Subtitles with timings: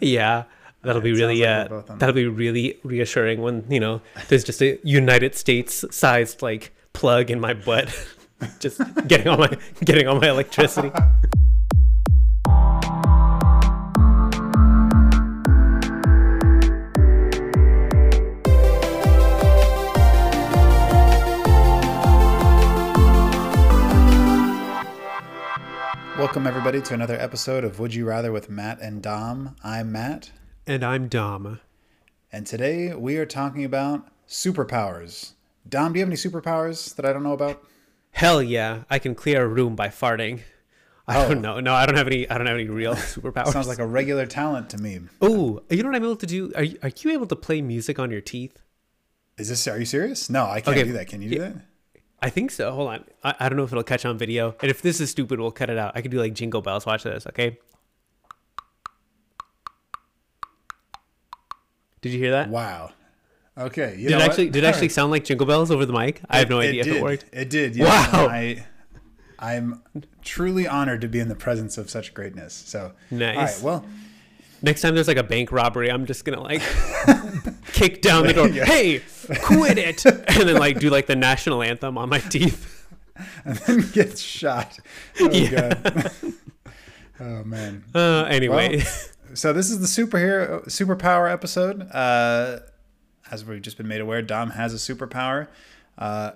[0.00, 0.44] Yeah.
[0.82, 4.02] That'll be really like uh, we're both on that'll be really reassuring when, you know,
[4.28, 7.88] there's just a United States sized like plug in my butt.
[8.60, 10.92] just getting all my getting all my electricity.
[26.26, 29.54] Welcome everybody to another episode of Would You Rather with Matt and Dom.
[29.62, 30.32] I'm Matt,
[30.66, 31.60] And I'm Dom.
[32.32, 35.34] and today we are talking about superpowers.
[35.68, 37.62] Dom, do you have any superpowers that I don't know about?
[38.10, 40.40] Hell yeah, I can clear a room by farting.
[41.06, 41.28] I Oh.
[41.28, 41.60] don't know.
[41.60, 43.52] No, I don't have any I don't have any real superpowers.
[43.52, 44.98] Sounds like a regular talent to me.
[45.22, 46.52] Oh, you know what I'm able to do?
[46.56, 48.58] Are you, are you able to play music on your teeth?
[49.38, 49.68] Is this?
[49.68, 50.28] Are you serious?
[50.28, 50.86] No, I can't Okay.
[50.88, 51.06] do that.
[51.06, 51.54] Can you do that?
[52.22, 52.72] I think so.
[52.72, 53.04] Hold on.
[53.22, 54.54] I, I don't know if it'll catch on video.
[54.60, 55.92] And if this is stupid, we'll cut it out.
[55.94, 56.86] I can do like jingle bells.
[56.86, 57.58] Watch this, okay?
[62.00, 62.48] Did you hear that?
[62.50, 62.92] Wow.
[63.58, 63.96] Okay.
[63.98, 64.22] You Did it what?
[64.22, 66.20] actually did it actually sound like jingle bells over the mic?
[66.28, 67.24] I have no idea if it worked.
[67.32, 67.74] It did.
[67.74, 67.86] Yeah.
[67.86, 68.28] Wow.
[68.28, 68.66] I,
[69.38, 69.82] I'm
[70.22, 72.54] truly honored to be in the presence of such greatness.
[72.54, 73.36] So Nice.
[73.36, 73.62] All right.
[73.62, 73.84] Well,
[74.66, 76.60] Next time there's like a bank robbery, I'm just gonna like
[77.72, 78.48] kick down the door.
[78.48, 78.64] Yeah.
[78.64, 79.00] Hey,
[79.44, 80.04] quit it!
[80.28, 82.84] And then like do like the national anthem on my teeth.
[83.44, 84.78] and then get shot.
[85.20, 85.74] Oh Yeah.
[85.74, 86.12] god.
[87.20, 87.84] oh man.
[87.94, 88.80] Uh, anyway,
[89.34, 91.88] So this is the superhero superpower episode.
[91.92, 92.58] Uh,
[93.30, 95.46] as we've just been made aware, Dom has a superpower.
[95.96, 96.32] Uh,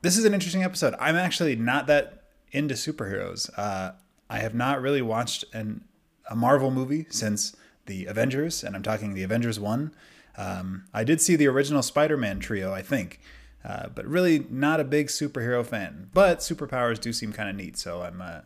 [0.00, 0.94] this is an interesting episode.
[0.98, 3.50] I'm actually not that into superheroes.
[3.58, 3.92] Uh,
[4.30, 5.84] I have not really watched an,
[6.30, 7.54] a Marvel movie since
[7.86, 9.94] the Avengers, and I'm talking the Avengers one.
[10.36, 13.20] Um, I did see the original Spider-Man trio, I think,
[13.64, 16.10] uh, but really not a big superhero fan.
[16.12, 18.40] But superpowers do seem kind of neat, so I'm uh,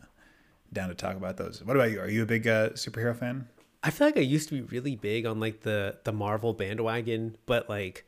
[0.71, 1.63] down to talk about those.
[1.63, 1.99] What about you?
[1.99, 3.47] Are you a big uh, superhero fan?
[3.81, 7.37] I feel like I used to be really big on like the the Marvel bandwagon,
[7.45, 8.05] but like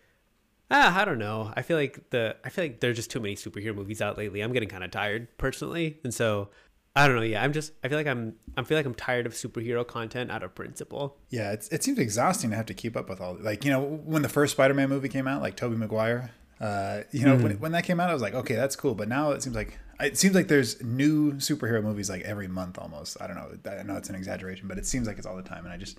[0.71, 1.53] ah, I don't know.
[1.55, 4.41] I feel like the I feel like there's just too many superhero movies out lately.
[4.41, 6.49] I'm getting kind of tired personally, and so
[6.95, 7.21] I don't know.
[7.21, 10.29] Yeah, I'm just I feel like I'm I feel like I'm tired of superhero content
[10.29, 11.17] out of principle.
[11.29, 13.37] Yeah, it's, it seems exhausting to have to keep up with all.
[13.39, 17.25] Like you know, when the first Spider-Man movie came out, like Tobey Maguire, uh, you
[17.25, 18.93] know, when, when that came out, I was like, okay, that's cool.
[18.93, 22.77] But now it seems like it seems like there's new superhero movies like every month
[22.77, 23.17] almost.
[23.21, 23.71] I don't know.
[23.71, 25.77] I know it's an exaggeration, but it seems like it's all the time, and I
[25.77, 25.97] just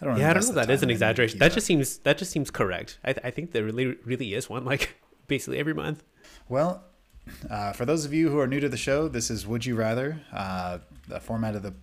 [0.00, 0.16] I don't.
[0.16, 0.48] Yeah, I don't know.
[0.50, 1.38] If that is an in it to exaggeration.
[1.38, 1.54] That up.
[1.54, 2.98] just seems that just seems correct.
[3.04, 6.02] I th- I think there really really is one like basically every month.
[6.48, 6.84] Well,
[7.48, 9.76] uh, for those of you who are new to the show, this is Would You
[9.76, 10.20] Rather.
[10.32, 11.74] Uh, the format of the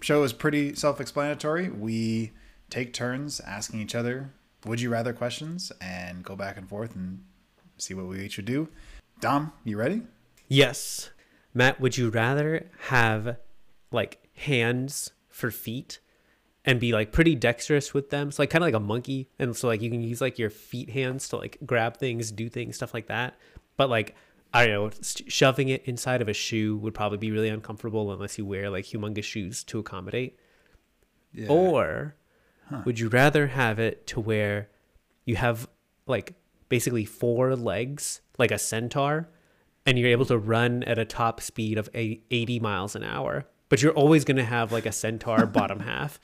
[0.00, 1.68] show is pretty self explanatory.
[1.68, 2.32] We
[2.68, 4.30] take turns asking each other
[4.64, 7.22] Would You Rather questions and go back and forth and
[7.78, 8.68] see what we each would do.
[9.20, 10.02] Dom, you ready?
[10.48, 11.10] Yes.
[11.52, 13.36] Matt, would you rather have
[13.90, 16.00] like hands for feet
[16.64, 18.30] and be like pretty dexterous with them?
[18.30, 20.50] So like kind of like a monkey and so like you can use like your
[20.50, 23.36] feet hands to like grab things, do things, stuff like that.
[23.76, 24.14] But like
[24.52, 28.36] I don't know, shoving it inside of a shoe would probably be really uncomfortable unless
[28.36, 30.38] you wear like humongous shoes to accommodate.
[31.32, 31.48] Yeah.
[31.48, 32.16] Or
[32.84, 34.68] would you rather have it to where
[35.24, 35.68] you have
[36.06, 36.34] like
[36.68, 39.28] basically four legs, like a centaur,
[39.86, 43.46] and you're able to run at a top speed of a- 80 miles an hour,
[43.68, 46.20] but you're always going to have like a centaur bottom half?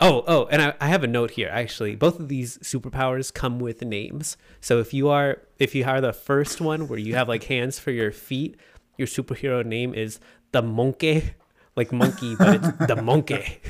[0.00, 1.48] Oh, oh, and I, I have a note here.
[1.50, 4.36] Actually, both of these superpowers come with names.
[4.60, 7.78] So if you are if you are the first one where you have like hands
[7.78, 8.56] for your feet,
[8.98, 10.20] your superhero name is
[10.52, 11.34] the monkey,
[11.76, 13.60] like monkey, but it's the monkey.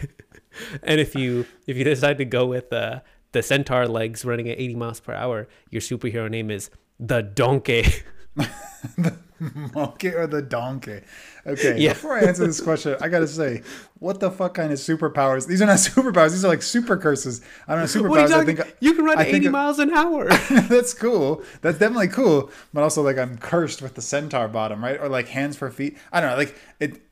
[0.83, 3.01] and if you if you decide to go with uh,
[3.33, 7.84] the centaur legs running at 80 miles per hour, your superhero name is the donkey.
[9.75, 11.00] monkey or the donkey?
[11.47, 11.93] Okay, Yeah.
[11.93, 13.62] before I answer this question, I gotta say,
[13.99, 15.47] what the fuck kind of superpowers?
[15.47, 16.31] These are not superpowers.
[16.31, 17.41] These are like super curses.
[17.69, 18.09] I don't know superpowers.
[18.11, 20.28] What are you, I think you can run I at think 80 miles an hour.
[20.69, 21.43] that's cool.
[21.61, 22.50] That's definitely cool.
[22.72, 24.99] But also, like, I'm cursed with the centaur bottom, right?
[25.00, 25.99] Or like hands for feet.
[26.12, 26.37] I don't know.
[26.37, 27.03] Like it.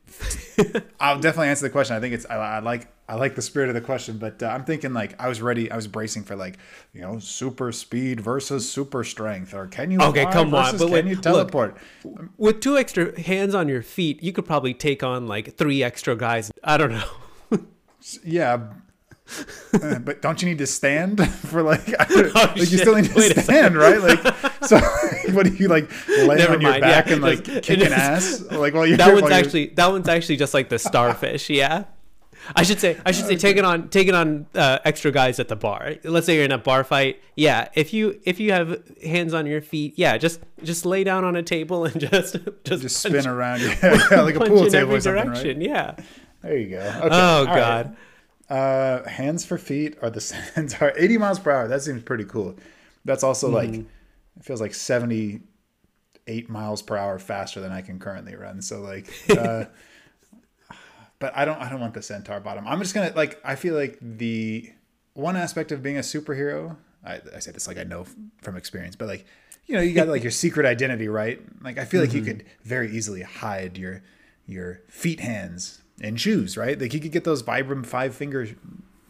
[1.00, 1.96] I'll definitely answer the question.
[1.96, 2.26] I think it's.
[2.28, 2.88] I, I like.
[3.08, 5.70] I like the spirit of the question, but uh, I'm thinking like I was ready.
[5.70, 6.58] I was bracing for like
[6.92, 10.00] you know super speed versus super strength, or can you?
[10.00, 11.22] Okay, come on, but can wait, you look.
[11.22, 11.76] teleport?
[12.36, 16.16] with two extra hands on your feet, you could probably take on like three extra
[16.16, 16.50] guys.
[16.62, 17.08] I don't know.
[18.24, 18.72] Yeah.
[19.82, 21.80] Uh, but don't you need to stand for like,
[22.10, 24.18] Oh, like you still need to Wait stand right like
[24.66, 24.78] so
[25.32, 27.12] what do you like lay Never on your back yeah.
[27.14, 30.52] and like kicking just- ass like while you're that one's actually that one's actually just
[30.52, 31.48] like the starfish.
[31.48, 31.84] Yeah.
[32.54, 35.56] I should say I should say taking on taking on uh, extra guys at the
[35.56, 35.94] bar.
[36.04, 37.22] Let's say you're in a bar fight.
[37.36, 41.24] Yeah, if you if you have hands on your feet, yeah, just just lay down
[41.24, 42.90] on a table and just just, just punch-
[43.22, 43.78] spin around yeah,
[44.10, 45.58] yeah, like a pool in table every or something direction.
[45.60, 45.94] right Yeah.
[46.42, 47.08] there you go okay.
[47.10, 47.86] Oh all right.
[48.52, 51.68] Uh, hands for feet or the centaur 80 miles per hour.
[51.68, 52.54] That seems pretty cool.
[53.02, 53.86] That's also like it
[54.42, 58.60] feels like 78 miles per hour faster than I can currently run.
[58.60, 59.64] So like, uh,
[61.18, 62.66] but I don't I don't want the centaur bottom.
[62.66, 64.70] I'm just gonna like I feel like the
[65.14, 66.76] one aspect of being a superhero.
[67.02, 68.04] I, I say this like I know
[68.42, 69.24] from experience, but like
[69.64, 71.40] you know you got like your secret identity, right?
[71.62, 74.02] Like I feel like you could very easily hide your
[74.46, 76.80] your feet, hands, and shoes, right?
[76.80, 78.44] Like you could get those Vibram five finger,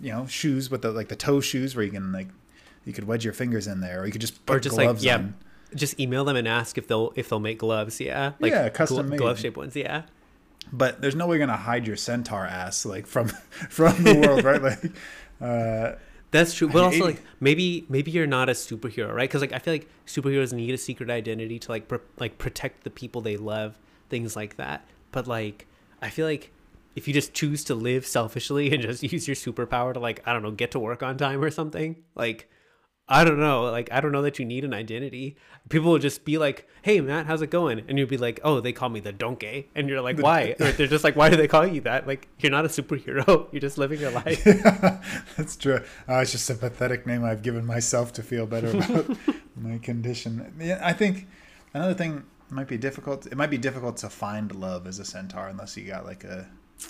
[0.00, 2.28] you know, shoes with the like the toe shoes where you can like
[2.84, 5.02] you could wedge your fingers in there, or you could just put or just gloves
[5.02, 5.34] like yeah, on.
[5.74, 8.00] just email them and ask if they'll if they'll make gloves.
[8.00, 9.76] Yeah, like Yeah, custom glove shaped ones.
[9.76, 10.02] Yeah,
[10.72, 13.28] But there's no way you're gonna hide your centaur ass like from
[13.68, 14.62] from the world, right?
[14.62, 14.92] Like,
[15.40, 15.96] uh,
[16.30, 16.68] that's true.
[16.68, 19.28] But mean, also 80 like maybe maybe you're not a superhero, right?
[19.28, 22.84] Because like I feel like superheroes need a secret identity to like pr- like protect
[22.84, 23.78] the people they love,
[24.08, 24.84] things like that.
[25.12, 25.66] But like
[26.00, 26.50] I feel like
[26.94, 30.32] if you just choose to live selfishly and just use your superpower to like I
[30.32, 32.48] don't know get to work on time or something, like
[33.08, 33.64] I don't know.
[33.64, 35.36] Like, I don't know that you need an identity.
[35.68, 38.60] People will just be like, "Hey, Matt, how's it going?" And you'll be like, "Oh,
[38.60, 41.36] they call me the donkey," and you're like, "Why?" Or they're just like, "Why do
[41.36, 43.48] they call you that?" Like, you're not a superhero.
[43.52, 44.42] You're just living your life.
[45.36, 45.80] That's true.
[46.08, 49.16] Uh, it's just a pathetic name I've given myself to feel better about
[49.56, 50.54] my condition.
[50.58, 51.26] Yeah, I think
[51.74, 53.26] another thing might be difficult.
[53.26, 56.48] It might be difficult to find love as a centaur unless you got like a.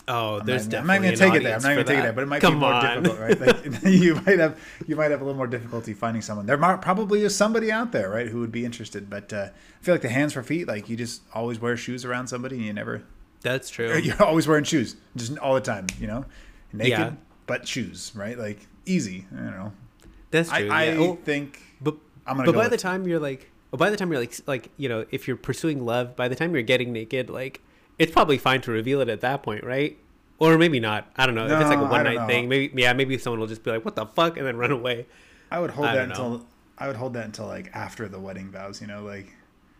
[0.09, 1.57] Oh, I'm there's not, I'm not definitely gonna an take it there.
[1.57, 2.03] I'm not gonna take it that.
[2.03, 3.03] there, but it might Come be more on.
[3.03, 3.41] difficult, right?
[3.73, 6.47] Like, you might have you might have a little more difficulty finding someone.
[6.47, 9.09] There might, probably is somebody out there, right, who would be interested.
[9.11, 12.05] But uh, I feel like the hands for feet, like you just always wear shoes
[12.05, 13.03] around somebody, and you never
[13.43, 13.97] That's true.
[14.03, 16.25] you're always wearing shoes, just all the time, you know,
[16.73, 17.13] naked Yeah.
[17.47, 18.39] but shoes, right?
[18.39, 19.27] Like easy.
[19.33, 19.73] I don't know.
[20.31, 20.71] That's true.
[20.71, 20.97] I yeah.
[20.99, 21.97] Oh, think but
[22.27, 24.35] I'm gonna but go by the time you're like, oh, by the time you're like,
[24.47, 27.61] like you know, if you're pursuing love, by the time you're getting naked, like
[27.99, 29.97] it's probably fine to reveal it at that point, right?
[30.39, 31.11] Or maybe not.
[31.17, 31.47] I don't know.
[31.47, 33.85] if it's like a one night thing, maybe yeah, maybe someone will just be like,
[33.85, 35.07] "What the fuck," and then run away.
[35.51, 36.13] I would hold I that know.
[36.15, 36.47] until
[36.79, 39.33] I would hold that until like after the wedding vows, you know, like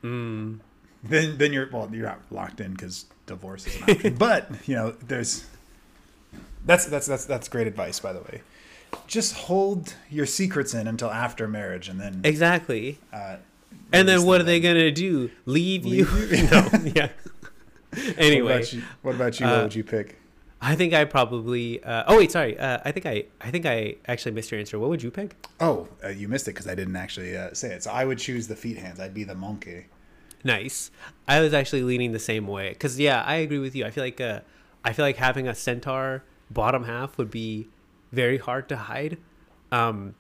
[0.05, 0.59] Mm.
[1.05, 4.15] then then you're well you're not locked in because divorce is an option.
[4.19, 5.47] but you know, there's
[6.65, 8.43] that's that's that's that's great advice, by the way.
[9.07, 12.99] Just hold your secrets in until after marriage, and then Exactly.
[13.13, 13.37] uh,
[13.93, 15.31] And then what are they gonna do?
[15.47, 16.37] Leave, Leave you?
[16.37, 16.43] you?
[16.51, 16.69] no.
[16.95, 17.09] Yeah.
[17.93, 18.83] What anyway, about you?
[19.03, 19.47] What, about you?
[19.47, 20.19] uh, what would you pick?
[20.61, 21.83] I think I probably.
[21.83, 22.59] Uh, oh wait, sorry.
[22.59, 23.25] Uh, I think I.
[23.41, 24.79] I think I actually missed your answer.
[24.79, 25.35] What would you pick?
[25.61, 27.83] Oh, uh, you missed it because I didn't actually uh, say it.
[27.83, 29.01] So I would choose the feet hands.
[29.01, 29.87] I'd be the monkey.
[30.45, 30.91] Nice.
[31.29, 33.85] I was actually leaning the same way because yeah, I agree with you.
[33.85, 34.41] I feel like uh,
[34.85, 37.69] I feel like having a centaur bottom half would be
[38.11, 39.19] very hard to hide.
[39.71, 40.15] Um,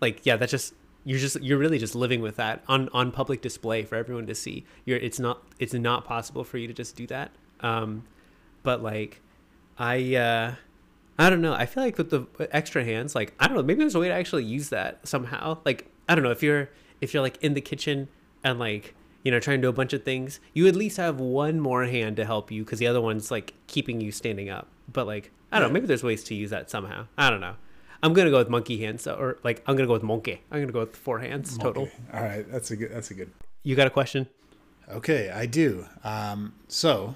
[0.00, 3.40] like yeah, that's just you're just you're really just living with that on on public
[3.42, 4.64] display for everyone to see.
[4.84, 7.32] You're it's not it's not possible for you to just do that.
[7.60, 8.04] Um,
[8.62, 9.20] but like
[9.78, 10.54] I uh
[11.18, 11.52] I don't know.
[11.52, 14.08] I feel like with the extra hands, like I don't know, maybe there's a way
[14.08, 15.58] to actually use that somehow.
[15.64, 16.70] Like I don't know if you're
[17.00, 18.08] if you're like in the kitchen
[18.44, 21.20] and like you know trying to do a bunch of things, you at least have
[21.20, 24.68] one more hand to help you because the other one's like keeping you standing up.
[24.92, 27.06] But like I don't know, maybe there's ways to use that somehow.
[27.18, 27.56] I don't know.
[28.02, 30.40] I'm gonna go with monkey hands or like I'm gonna go with monkey.
[30.50, 31.88] I'm gonna go with four hands total.
[32.12, 32.90] All right, that's a good.
[32.92, 33.30] That's a good.
[33.62, 34.26] You got a question?
[34.88, 35.86] Okay, I do.
[36.02, 37.14] Um, so,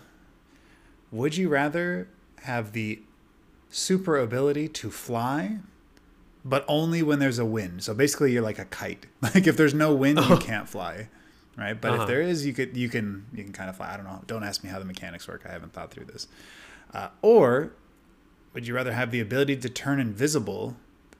[1.11, 2.09] would you rather
[2.43, 3.03] have the
[3.69, 5.59] super ability to fly,
[6.45, 7.83] but only when there's a wind?
[7.83, 9.07] So basically, you're like a kite.
[9.23, 11.09] Like if there's no wind, you can't fly,
[11.57, 11.79] right?
[11.79, 12.03] But Uh-huh.
[12.03, 13.93] if there is, you could you can you can kind of fly.
[13.93, 14.23] I don't know.
[14.29, 15.43] Don't ask me how the mechanics work.
[15.49, 16.29] I haven't thought through this.
[16.95, 17.73] Uh, or
[18.57, 20.77] would you rather have the ability to turn invisible?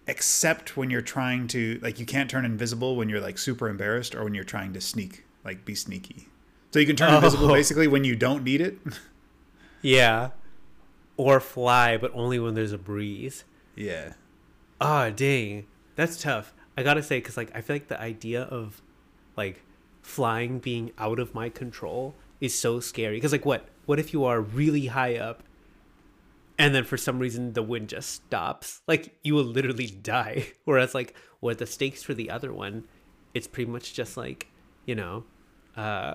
[0.07, 4.15] Except when you're trying to, like, you can't turn invisible when you're like super embarrassed
[4.15, 6.29] or when you're trying to sneak, like, be sneaky.
[6.71, 7.55] So you can turn invisible Oh.
[7.55, 8.79] basically when you don't need it.
[9.83, 10.31] Yeah.
[11.17, 13.45] Or fly, but only when there's a breeze.
[13.77, 14.15] yeah.
[14.81, 15.67] Ah, dang.
[15.95, 16.53] That's tough.
[16.77, 18.83] I gotta say, because, like, I feel like the idea of,
[19.37, 19.63] like,
[20.03, 23.17] flying being out of my control is so scary.
[23.19, 23.69] Because, like, what?
[23.87, 25.43] What if you are really high up
[26.59, 28.81] and then for some reason the wind just stops?
[28.87, 30.49] Like, you will literally die.
[30.65, 32.85] Whereas, like, what the stakes for the other one,
[33.35, 34.49] it's pretty much just like,
[34.85, 35.25] you know,
[35.77, 36.15] uh,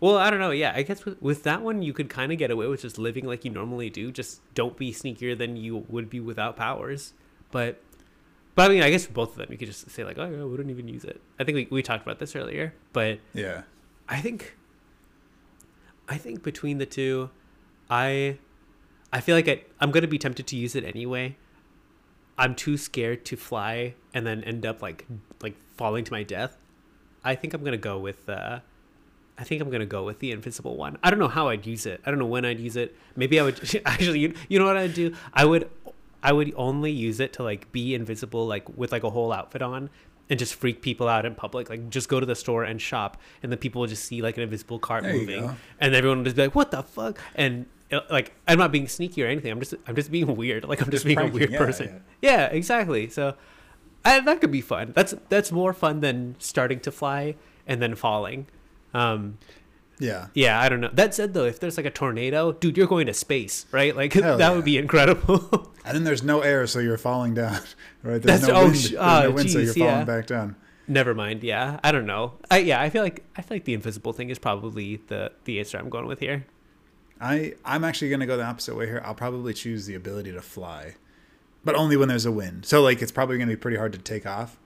[0.00, 0.50] well, I don't know.
[0.50, 2.98] Yeah, I guess with, with that one, you could kind of get away with just
[2.98, 4.12] living like you normally do.
[4.12, 7.14] Just don't be sneakier than you would be without powers.
[7.50, 7.82] But,
[8.54, 10.28] but I mean, I guess for both of them, you could just say like, oh,
[10.30, 11.20] yeah, we don't even use it.
[11.40, 13.62] I think we, we talked about this earlier, but Yeah.
[14.08, 14.56] I think,
[16.08, 17.30] I think between the two,
[17.90, 18.38] I,
[19.12, 21.36] I feel like I, I'm gonna be tempted to use it anyway.
[22.36, 25.06] I'm too scared to fly and then end up like
[25.42, 26.56] like falling to my death.
[27.24, 28.28] I think I'm gonna go with.
[28.28, 28.60] uh
[29.40, 30.98] I think I'm gonna go with the invincible one.
[31.02, 32.00] I don't know how I'd use it.
[32.04, 32.96] I don't know when I'd use it.
[33.16, 34.18] Maybe I would actually.
[34.20, 35.14] You, you know what I'd do?
[35.32, 35.70] I would
[36.22, 39.62] I would only use it to like be invisible, like with like a whole outfit
[39.62, 39.90] on,
[40.28, 41.70] and just freak people out in public.
[41.70, 44.36] Like just go to the store and shop, and then people will just see like
[44.36, 47.66] an invisible cart There moving, and everyone will just be like, "What the fuck?" And
[48.10, 49.50] like I'm not being sneaky or anything.
[49.50, 50.64] I'm just I'm just being weird.
[50.68, 52.04] Like I'm just, Just being pranking, a weird yeah, person.
[52.20, 52.46] Yeah.
[52.46, 53.08] exactly.
[53.08, 53.34] So
[54.04, 54.92] I, that could be fun.
[54.94, 58.46] That's that's more fun than starting to fly and then falling.
[58.94, 59.38] Um,
[59.98, 60.28] Yeah.
[60.34, 60.90] yeah, I don't know.
[60.92, 63.94] That said, though, if there's like a tornado, dude, you're going to space, right?
[63.96, 64.54] Like Hell that yeah.
[64.54, 65.72] would be incredible.
[65.88, 67.60] And then there's no air, so you're falling down.
[68.02, 68.20] Right?
[68.20, 70.04] There's That's- no oh, wind, sh- no wind so you're falling yeah.
[70.04, 70.54] back down.
[70.86, 71.42] Never mind.
[71.42, 72.34] Yeah, I don't know.
[72.50, 75.58] I yeah, I feel like I feel like the invisible thing is probably the the
[75.60, 76.44] answer I'm going with here.
[77.20, 79.02] I I'm actually gonna go the opposite way here.
[79.04, 80.94] I'll probably choose the ability to fly,
[81.64, 82.66] but only when there's a wind.
[82.66, 84.58] So like it's probably gonna be pretty hard to take off.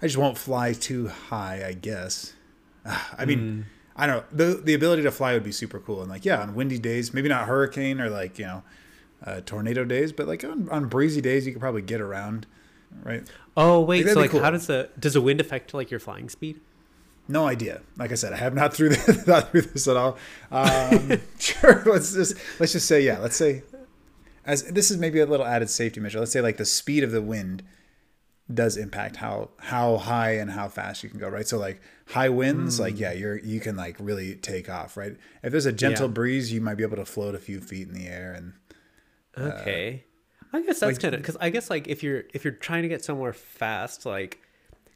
[0.00, 2.34] I just won't fly too high, I guess.
[2.86, 4.24] Ah, I mean, I don't know.
[4.32, 6.00] The the ability to fly would be super cool.
[6.00, 8.62] And like yeah, on windy days, maybe not hurricane or like you know,
[9.24, 12.46] uh, tornado days, but like on, on breezy days, you could probably get around,
[13.02, 13.28] right?
[13.56, 14.40] Oh wait, that'd so like, cool.
[14.40, 16.60] how does the does the wind affect like your flying speed?
[17.28, 17.82] No idea.
[17.96, 20.16] Like I said, I have not through this, not through this at all.
[20.50, 23.18] Um, sure, let's just let's just say yeah.
[23.18, 23.62] Let's say
[24.46, 26.18] as this is maybe a little added safety measure.
[26.20, 27.62] Let's say like the speed of the wind
[28.52, 31.28] does impact how how high and how fast you can go.
[31.28, 31.46] Right.
[31.46, 34.96] So like high winds, like yeah, you're you can like really take off.
[34.96, 35.16] Right.
[35.42, 36.12] If there's a gentle Yeah.
[36.12, 38.32] breeze, you might be able to float a few feet in the air.
[38.32, 38.54] And
[39.36, 40.04] Okay,
[40.52, 42.82] I guess that's like- kind of because I guess like if you're if you're trying
[42.84, 44.40] to get somewhere fast, like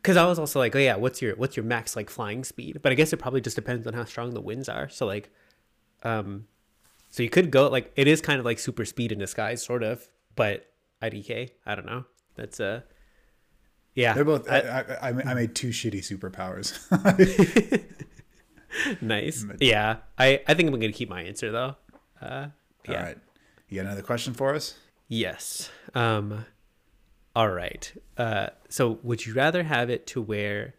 [0.02, 2.80] because I was also like, oh yeah, what's your what's your max like flying speed?
[2.82, 4.88] But I guess it probably just depends on how strong the winds are.
[4.88, 5.30] So like,
[6.02, 6.46] um,
[7.10, 9.82] so you could go like it is kind of like super speed in disguise, sort
[9.82, 10.66] of, but
[11.02, 12.04] IDK, I don't know.
[12.34, 12.80] That's uh,
[13.94, 14.50] yeah, they're both.
[14.50, 16.78] I- I, I, I made two shitty superpowers.
[19.02, 19.44] nice.
[19.60, 21.76] Yeah, I I think I'm gonna keep my answer though.
[22.20, 22.46] Uh,
[22.88, 22.96] yeah.
[22.98, 23.18] All right.
[23.68, 24.74] You got another question for us?
[25.08, 25.70] Yes.
[25.94, 26.46] Um
[27.34, 27.92] all right.
[28.16, 30.74] Uh so would you rather have it to where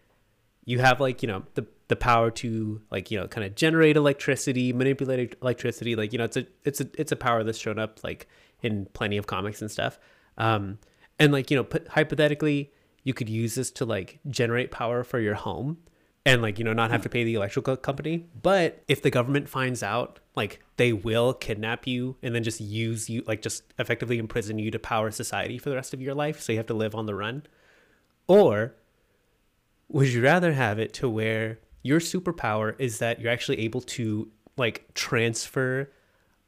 [0.65, 3.97] you have like, you know, the the power to like, you know, kind of generate
[3.97, 7.79] electricity, manipulate electricity, like, you know, it's a it's a it's a power that's shown
[7.79, 8.27] up like
[8.61, 9.99] in plenty of comics and stuff.
[10.37, 10.79] Um
[11.19, 12.71] and like, you know, put, hypothetically
[13.03, 15.77] you could use this to like generate power for your home
[16.25, 18.25] and like you know not have to pay the electrical company.
[18.41, 23.09] But if the government finds out like they will kidnap you and then just use
[23.09, 26.41] you like just effectively imprison you to power society for the rest of your life
[26.41, 27.43] so you have to live on the run.
[28.27, 28.75] Or
[29.89, 34.29] would you rather have it to where your superpower is that you're actually able to
[34.57, 35.91] like transfer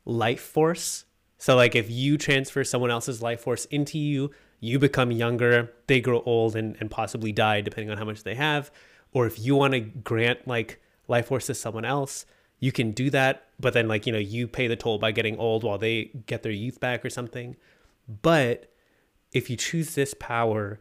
[0.06, 1.06] life force?
[1.38, 6.00] So like if you transfer someone else's life force into you you become younger they
[6.00, 8.72] grow old and, and possibly die depending on how much they have
[9.16, 12.26] or if you want to grant like life force to someone else
[12.60, 15.38] you can do that but then like you know you pay the toll by getting
[15.38, 17.56] old while they get their youth back or something
[18.22, 18.72] but
[19.32, 20.80] if you choose this power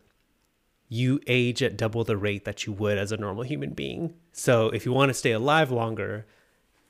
[0.89, 4.69] you age at double the rate that you would as a normal human being so
[4.71, 6.27] if you want to stay alive longer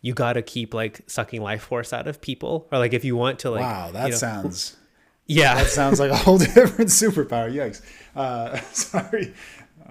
[0.01, 3.17] you got to keep like sucking life force out of people or like if you
[3.17, 4.77] want to like wow, that you know- sounds
[5.27, 7.51] yeah that sounds like a whole different superpower.
[7.51, 7.81] Yikes.
[8.15, 9.33] Uh, sorry.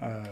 [0.00, 0.28] Uh,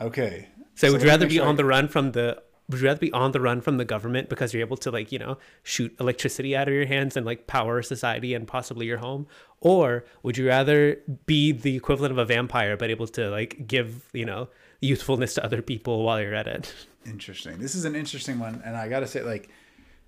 [0.00, 0.48] okay.
[0.74, 3.00] So, would you rather be sure I- on the run from the would you rather
[3.00, 5.94] be on the run from the government because you're able to like, you know, shoot
[5.98, 9.26] electricity out of your hands and like power society and possibly your home?
[9.60, 14.10] Or would you rather be the equivalent of a vampire but able to like give,
[14.12, 14.48] you know,
[14.80, 16.74] youthfulness to other people while you're at it?
[17.06, 17.58] Interesting.
[17.58, 19.48] This is an interesting one, and I gotta say, like,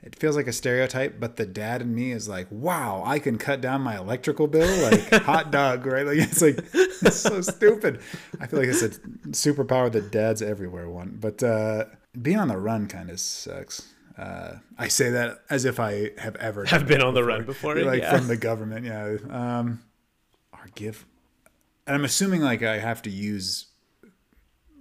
[0.02, 3.37] it feels like a stereotype, but the dad in me is like, "Wow, I can
[3.38, 8.00] cut down my electrical bill like hot dog, right?" Like it's like it's so stupid.
[8.40, 8.90] I feel like it's a
[9.30, 11.85] superpower that dads everywhere want, but uh,
[12.21, 13.92] being on the run kind of sucks.
[14.19, 17.76] Uh, I say that as if I have ever Have been on the run before,
[17.76, 18.16] like yeah.
[18.19, 19.16] from the government, yeah.
[19.30, 19.80] Um,
[20.52, 21.07] or give,
[21.87, 23.66] and I'm assuming like I have to use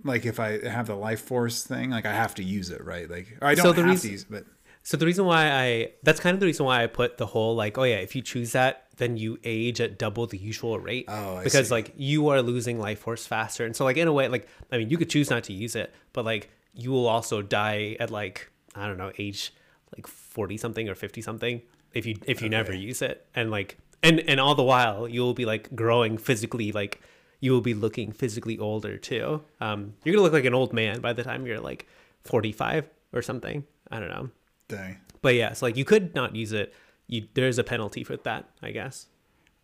[0.03, 3.09] like if I have the life force thing, like I have to use it, right?
[3.09, 4.45] Like I don't So the have reason- to use it, but
[4.89, 7.55] So the reason why I that's kind of the reason why I put the whole
[7.55, 11.05] like oh yeah if you choose that then you age at double the usual rate.
[11.07, 11.73] Oh, I because see.
[11.75, 13.67] like you are losing life force faster.
[13.67, 15.75] And so like in a way like I mean you could choose not to use
[15.75, 19.53] it but like you will also die at like I don't know age
[19.95, 21.61] like 40 something or 50 something
[21.93, 23.27] if you if you never use it.
[23.35, 26.99] And like and and all the while you will be like growing physically like
[27.41, 29.43] you will be looking physically older too.
[29.61, 31.85] Um you're gonna look like an old man by the time you're like
[32.23, 33.65] 45 or something.
[33.91, 34.31] I don't know
[34.69, 34.97] dang.
[35.21, 36.73] but yeah, so like you could not use it.
[37.07, 39.07] You there's a penalty for that, I guess.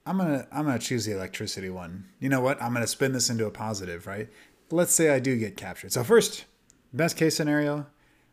[0.05, 2.05] I'm gonna I'm gonna choose the electricity one.
[2.19, 2.61] You know what?
[2.61, 4.27] I'm gonna spin this into a positive, right?
[4.69, 5.93] Let's say I do get captured.
[5.93, 6.45] So first,
[6.93, 7.85] best case scenario,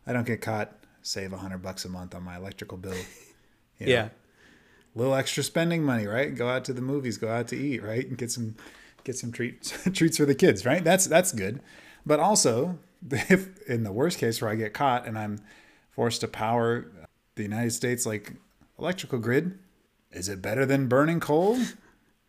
[0.05, 0.73] I don't get caught.
[1.01, 2.93] Save a hundred bucks a month on my electrical bill.
[3.79, 3.91] you know.
[3.93, 4.09] Yeah.
[4.95, 6.33] little extra spending money, right?
[6.35, 8.05] Go out to the movies, go out to eat, right?
[8.07, 8.55] And get some
[9.03, 10.83] get some treats treats for the kids, right?
[10.83, 11.61] That's that's good.
[12.05, 12.79] But also,
[13.11, 15.39] if in the worst case where I get caught and I'm
[15.95, 16.85] forced to power
[17.35, 18.33] the United States like
[18.77, 19.57] electrical grid,
[20.11, 21.57] is it better than burning coal?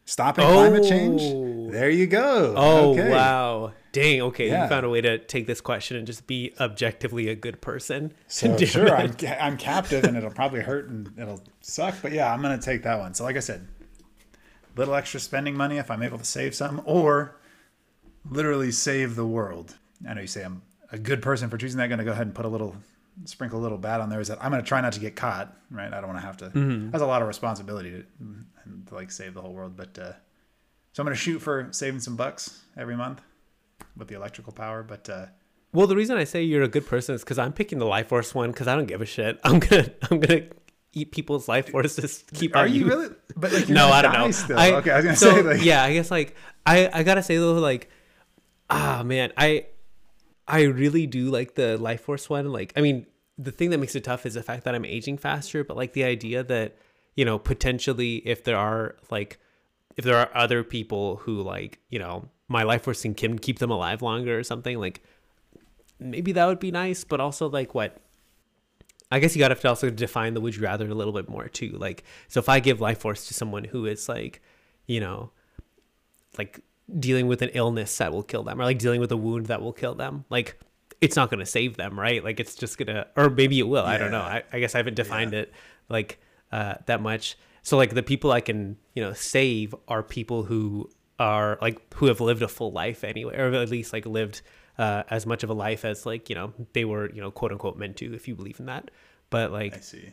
[0.07, 1.23] Stopping climate change?
[1.25, 1.71] Oh.
[1.71, 2.55] There you go.
[2.57, 3.11] Oh Okay.
[3.11, 3.73] wow.
[3.93, 4.49] Dang, okay.
[4.49, 4.65] Yeah.
[4.65, 8.13] You found a way to take this question and just be objectively a good person.
[8.29, 8.95] So sure.
[8.95, 11.95] I'm, I'm captive and it'll probably hurt and it'll suck.
[12.03, 13.15] But yeah, I'm gonna take that one.
[13.15, 13.67] So like I said,
[14.77, 17.37] little extra spending money if I'm able to save some, or
[18.29, 19.77] literally save the world.
[20.09, 21.85] I know you say I'm a good person for choosing that.
[21.85, 22.77] I'm Going to go ahead and put a little
[23.25, 24.21] sprinkle a little bad on there.
[24.21, 25.57] Is that I'm going to try not to get caught.
[25.71, 25.93] Right?
[25.93, 26.51] I don't want to have to.
[26.91, 28.05] That's a lot of responsibility to,
[28.89, 29.77] to like save the whole world.
[29.77, 30.13] But uh,
[30.93, 33.21] so I'm going to shoot for saving some bucks every month
[33.97, 34.83] with the electrical power.
[34.83, 35.27] But uh,
[35.73, 38.09] Well, the reason I say you're a good person is because I'm picking the life
[38.09, 39.39] force one because I don't give a shit.
[39.45, 40.43] I'm gonna I'm gonna
[40.93, 42.55] eat people's life force to s- keep.
[42.57, 43.09] are you really?
[43.37, 44.31] But like, no, I don't know.
[44.31, 44.59] Still.
[44.59, 47.23] I, okay, I was gonna so, say like, yeah, I guess like I I gotta
[47.23, 47.91] say though like
[48.71, 49.67] ah man I
[50.47, 52.53] I really do like the life force one.
[52.53, 55.19] Like I mean the thing that makes it tough is the fact that I'm aging
[55.19, 56.77] faster, but like the idea that
[57.17, 59.39] you know potentially if there are like
[59.97, 63.71] if there are other people who like you know my life force can keep them
[63.71, 65.03] alive longer or something like
[65.99, 67.99] maybe that would be nice but also like what
[69.11, 71.29] i guess you gotta have to also define the would you rather a little bit
[71.29, 74.43] more too like so if i give life force to someone who is like
[74.87, 75.31] you know
[76.37, 76.61] like
[76.99, 79.63] dealing with an illness that will kill them or like dealing with a wound that
[79.63, 80.59] will kill them like
[81.01, 83.85] it's not going to save them right like it's just gonna or maybe it will
[83.85, 85.53] i don't know I, I guess i haven't defined it
[85.89, 86.19] like
[86.53, 90.91] uh that much so like the people i can you know save are people who
[91.19, 94.43] are like who have lived a full life anyway or at least like lived
[94.79, 97.53] uh as much of a life as like you know they were you know quote
[97.53, 98.91] unquote meant to if you believe in that
[99.31, 100.11] but like I see.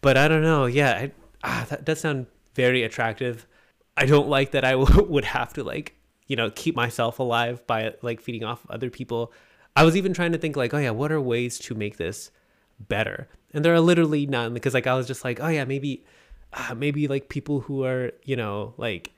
[0.00, 0.66] but I don't know.
[0.66, 1.12] Yeah, I,
[1.42, 3.46] ah, that does sound very attractive.
[3.96, 5.96] I don't like that I w- would have to like
[6.30, 9.32] you know keep myself alive by like feeding off other people.
[9.74, 12.30] I was even trying to think like, oh yeah, what are ways to make this
[12.78, 13.28] better?
[13.52, 16.04] And there are literally none because like I was just like, oh yeah, maybe,
[16.52, 19.10] uh, maybe like people who are you know like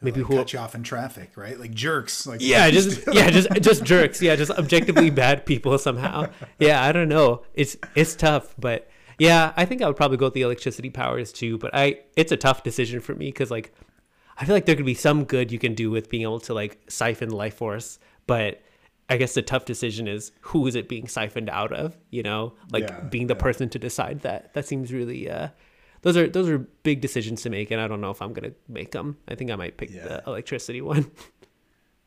[0.00, 1.60] maybe Like, who cut you off in traffic, right?
[1.60, 2.26] Like jerks.
[2.26, 6.26] Like yeah just yeah just just jerks yeah just objectively bad people somehow
[6.58, 10.26] yeah i don't know it's it's tough but yeah i think i would probably go
[10.26, 13.72] with the electricity powers too but i it's a tough decision for me because like
[14.38, 16.54] i feel like there could be some good you can do with being able to
[16.54, 18.62] like siphon life force but
[19.08, 22.52] i guess the tough decision is who is it being siphoned out of you know
[22.72, 23.40] like Yeah, being the yeah.
[23.42, 25.48] person to decide that that seems really uh
[26.02, 28.52] those are those are big decisions to make and i don't know if i'm gonna
[28.68, 30.04] make them i think i might pick Yeah.
[30.08, 31.10] the electricity one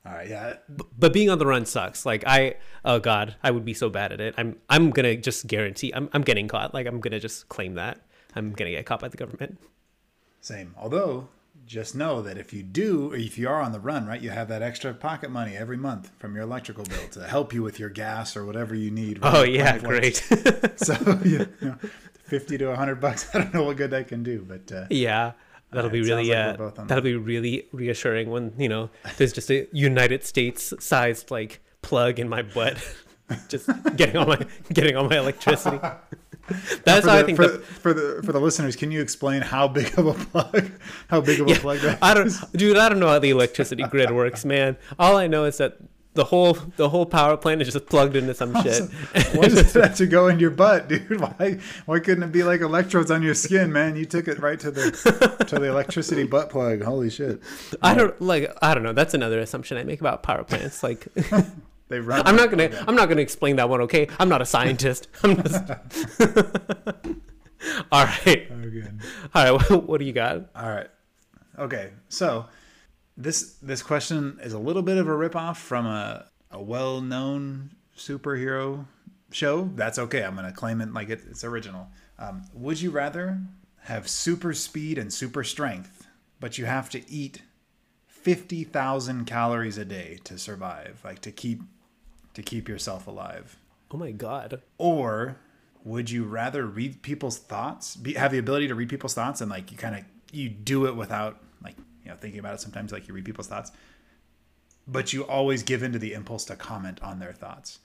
[0.06, 0.54] All right, yeah.
[0.98, 2.06] but being on the run sucks.
[2.06, 4.36] Like I, oh god, I would be so bad at it.
[4.38, 5.92] I'm, I'm gonna just guarantee.
[5.94, 6.74] I'm, I'm getting caught.
[6.74, 8.00] Like I'm gonna just claim that
[8.34, 9.60] I'm gonna get caught by the government.
[10.40, 10.74] Same.
[10.78, 11.28] Although,
[11.68, 14.30] just know that if you do, or if you are on the run, right, you
[14.30, 17.78] have that extra pocket money every month from your electrical bill to help you with
[17.80, 19.20] your gas or whatever you need.
[19.22, 20.26] Oh yeah, great.
[20.78, 21.76] So you know,
[22.24, 23.28] fifty to hundred bucks.
[23.34, 25.34] I don't know what good that can do, but uh, yeah,
[25.72, 28.70] that'll Uh, be really, like uh, we're both on that'll be really reassuring when you
[28.70, 32.78] know there's just a United States sized like plug in my butt,
[33.50, 34.40] just getting all my
[34.72, 35.80] getting all my electricity.
[36.86, 37.36] That's how the, I think.
[37.38, 40.72] for, the, for the for the listeners, can you explain how big of a plug,
[41.10, 42.00] how big of a plug that?
[42.02, 42.78] I don't, dude.
[42.78, 44.78] I don't know how the electricity grid works, man.
[44.98, 45.78] All I know is that
[46.14, 48.90] the whole the whole power plant is just plugged into some shit.
[49.34, 51.20] Why does it have to go in your butt, dude?
[51.20, 53.96] Why why couldn't it be like electrodes on your skin, man?
[53.96, 56.82] You took it right to the to the electricity butt plug.
[56.82, 57.42] Holy shit!
[57.82, 58.56] I don't like.
[58.62, 58.94] I don't know.
[58.94, 60.82] That's another assumption I make about power plants.
[60.82, 61.08] Like,
[61.90, 62.26] They run.
[62.26, 62.70] I'm not gonna.
[62.88, 63.82] I'm not gonna explain that one.
[63.82, 65.08] Okay, I'm not a scientist.
[65.24, 65.64] I'm just.
[67.92, 68.48] all right.
[68.52, 69.00] Oh, good.
[69.34, 69.52] All right.
[69.52, 70.50] What, what do you got?
[70.56, 70.90] All right.
[71.58, 71.92] Okay.
[72.10, 72.46] So
[73.16, 77.72] this this question is a little bit of a ripoff from a, a well known
[77.96, 78.86] superhero
[79.32, 79.70] show.
[79.76, 80.24] That's okay.
[80.24, 81.88] I'm gonna claim it like it, it's original.
[82.20, 83.40] Um, would you rather
[83.84, 86.06] have super speed and super strength,
[86.42, 87.44] but you have to eat
[88.08, 91.62] fifty thousand calories a day to survive, like to keep
[92.38, 93.58] to keep yourself alive?
[93.92, 94.62] Oh my god.
[94.78, 95.38] or
[95.84, 99.50] would you rather read people's thoughts be, have the ability to read people's thoughts and
[99.50, 102.92] like you kind of you do it without like you know thinking about it sometimes
[102.92, 103.72] like you read people's thoughts
[104.86, 107.80] but you always give into the impulse to comment on their thoughts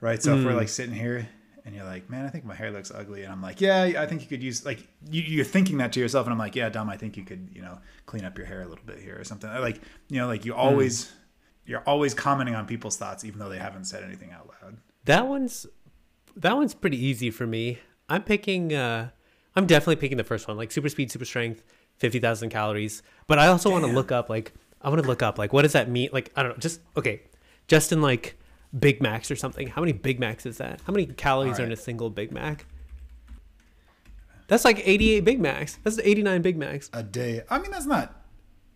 [0.00, 0.58] right so if we're mm.
[0.58, 1.28] like sitting here
[1.64, 4.06] and you're like man i think my hair looks ugly and i'm like yeah i
[4.06, 6.68] think you could use like you, you're thinking that to yourself and i'm like yeah
[6.68, 9.18] dumb, i think you could you know clean up your hair a little bit here
[9.18, 10.58] or something like you know like you mm.
[10.58, 11.10] always
[11.70, 15.26] you're always commenting on people's thoughts even though they haven't said anything out loud That
[15.28, 15.66] one's
[16.36, 17.78] that one's pretty easy for me.
[18.08, 18.74] I'm picking.
[18.74, 19.10] uh
[19.56, 21.62] I'm definitely picking the first one, like super speed, super strength.
[21.98, 23.02] 50,000 calories.
[23.26, 25.62] But I also want to look up like I want to look up like what
[25.62, 26.10] does that mean?
[26.12, 27.22] Like I don't know, just okay.
[27.68, 28.38] Just in like
[28.78, 29.68] Big Macs or something.
[29.68, 30.80] How many Big Macs is that?
[30.86, 32.66] How many calories are in a single Big Mac?
[34.48, 35.78] That's like 88 Big Macs.
[35.84, 36.90] That's 89 Big Macs.
[36.92, 37.42] a day.
[37.48, 38.19] I mean, that's not.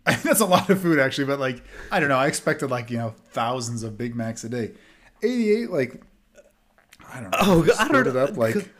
[0.23, 2.19] That's a lot of food actually, but like I don't know.
[2.19, 4.73] I expected like you know thousands of Big Macs a day.
[5.23, 6.03] Eighty-eight, like
[7.11, 7.38] I don't know.
[7.40, 8.71] Oh, I don't it up like could,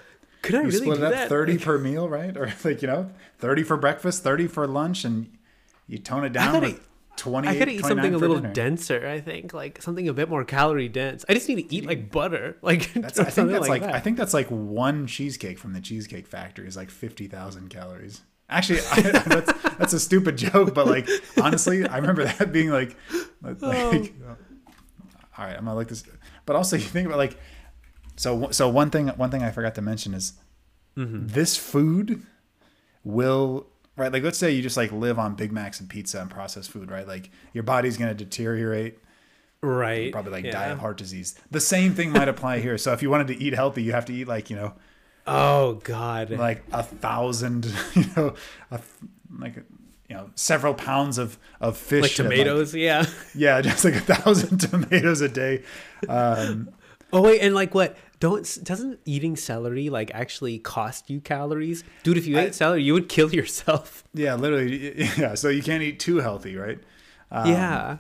[0.43, 1.29] could I really split do it up that?
[1.31, 2.37] thirty Like, per meal, right?
[2.37, 5.31] Or like you know, thirty for breakfast, thirty for lunch, and
[5.87, 6.81] you tone it down gotta-
[7.17, 7.49] twenty.
[7.49, 9.09] I gotta eat something a little denser.
[9.09, 11.25] I think like something a bit more calorie dense.
[11.27, 13.95] I just need to eat like butter, like That's, I think that's like, that.
[13.95, 18.21] I think that's like one cheesecake from the Cheesecake Factory is like fifty thousand calories.
[18.55, 21.09] Actually, I, that's that's a stupid joke, but like
[21.43, 22.97] honestly, I remember that being like,
[23.43, 23.93] like Oh.
[25.37, 26.05] all right, I'm gonna like this.
[26.47, 27.37] But also, you think about like,
[28.17, 30.35] so so one thing one thing I forgot to mention is
[30.97, 31.27] Mm-hmm.
[31.27, 32.23] this food
[33.03, 36.31] will right like let's say you just like live on Big Macs and pizza and
[36.31, 37.07] processed food, right?
[37.07, 38.99] Like your body's gonna deteriorate
[39.61, 40.13] right.
[40.13, 40.53] probably like yeah.
[40.53, 41.35] die of heart disease.
[41.51, 42.79] The same thing might apply here.
[42.79, 44.75] So if you wanted to eat healthy, you have to eat like you know
[45.27, 46.31] Oh god.
[46.31, 48.35] like a thousand, you know,
[48.71, 48.81] a,
[49.39, 49.57] like
[50.09, 53.07] you know several pounds of of fish, like tomatoes, yeah.
[53.35, 55.63] yeah, just like a thousand tomatoes a day.
[56.09, 56.71] Um,
[57.13, 57.97] Oh wait, and like what?
[58.19, 62.17] Don't doesn't eating celery like actually cost you calories, dude?
[62.17, 64.03] If you I- ate celery, you would kill yourself.
[64.15, 65.35] yeah, literally, yeah.
[65.35, 66.79] So you can't eat too healthy, right?
[67.31, 67.99] Um, yeah.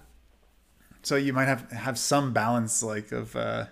[1.03, 3.67] So you might have have some balance like of uh,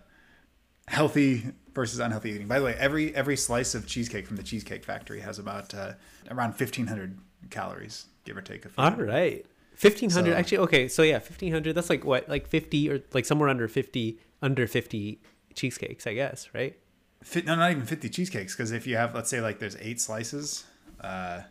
[0.89, 2.47] healthy versus unhealthy eating.
[2.49, 5.93] By the way, every every slice of cheesecake from the Cheesecake Factory has about uh,
[6.31, 7.19] around fifteen hundred
[7.51, 8.83] calories, give or take a few.
[8.83, 9.45] All right.
[9.75, 10.33] Fifteen hundred.
[10.33, 10.89] So- Actually, okay.
[10.89, 11.75] So yeah, fifteen hundred.
[11.75, 15.21] That's like what, like fifty or like somewhere under fifty, under fifty
[15.55, 16.77] cheesecakes, I guess, right?
[17.23, 18.57] Fit, no, not even 50 cheesecakes.
[18.57, 20.65] Because if you have, let's say, like there's eight slices,
[21.01, 21.43] uh,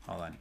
[0.00, 0.38] hold on,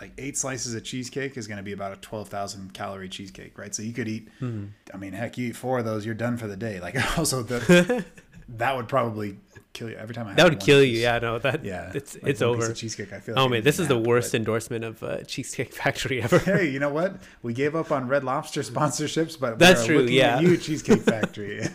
[0.00, 3.74] like eight slices of cheesecake is going to be about a 12,000 calorie cheesecake, right?
[3.74, 4.66] So you could eat, Hmm.
[4.92, 6.80] I mean, heck, you eat four of those, you're done for the day.
[6.80, 8.04] Like, also, the,
[8.48, 9.38] that would probably
[9.72, 10.98] kill you every time I have That would kill you.
[10.98, 11.90] Yeah, no, that Yeah.
[11.94, 12.72] it's like it's over.
[12.72, 15.22] cheesecake, I feel Oh like I man, this is the worst but- endorsement of uh,
[15.24, 16.38] Cheesecake Factory ever.
[16.54, 17.16] Hey, you know what?
[17.42, 20.36] We gave up on Red Lobster sponsorships, but That's we're true, yeah.
[20.36, 21.66] At you, Cheesecake Factory.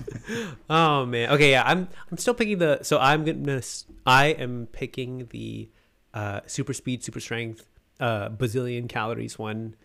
[0.70, 1.30] Oh man.
[1.32, 1.64] Okay, yeah.
[1.66, 3.62] I'm I'm still picking the so I'm gonna
[4.06, 5.70] I am picking the
[6.14, 7.68] uh super speed, super strength,
[8.00, 9.76] uh bazillion calories one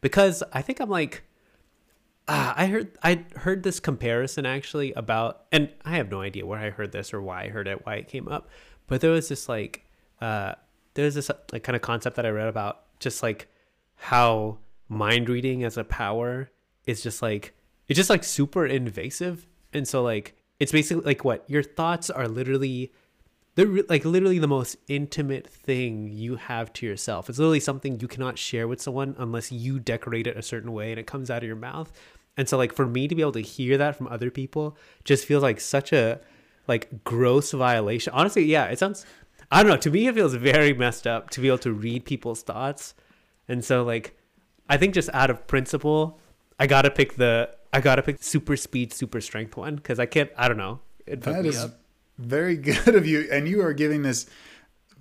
[0.00, 1.22] because I think I'm like
[2.28, 6.58] ah, I heard I heard this comparison actually about and I have no idea where
[6.58, 8.48] I heard this or why I heard it, why it came up.
[8.86, 9.84] But there was this like
[10.20, 10.54] uh
[10.94, 13.48] there's this like kind of concept that I read about just like
[13.96, 16.50] how mind reading as a power
[16.86, 17.54] is just like
[17.88, 22.28] it's just like super invasive and so like it's basically like what your thoughts are
[22.28, 22.92] literally
[23.58, 27.98] they're re- like literally the most intimate thing you have to yourself it's literally something
[28.00, 31.30] you cannot share with someone unless you decorate it a certain way and it comes
[31.30, 31.92] out of your mouth
[32.36, 35.24] and so like for me to be able to hear that from other people just
[35.24, 36.20] feels like such a
[36.66, 39.04] like gross violation honestly yeah it sounds
[39.50, 42.04] i don't know to me it feels very messed up to be able to read
[42.04, 42.94] people's thoughts
[43.48, 44.14] and so like
[44.68, 46.20] I think just out of principle,
[46.58, 50.30] I gotta pick the I gotta pick super speed, super strength one because I can't.
[50.36, 50.80] I don't know.
[51.06, 51.80] It That is up.
[52.18, 54.26] Very good of you, and you are giving this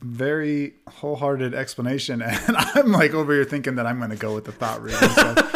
[0.01, 4.45] very wholehearted explanation, and I'm like over here thinking that I'm going to go with
[4.45, 4.99] the thought reading.